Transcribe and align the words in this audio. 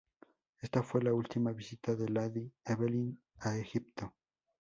Esta 0.61 0.81
fue 0.81 1.03
la 1.03 1.13
última 1.13 1.51
visita 1.51 1.93
de 1.95 2.09
Lady 2.09 2.51
Evelyn 2.65 3.21
a 3.37 3.55
Egipto. 3.55 4.15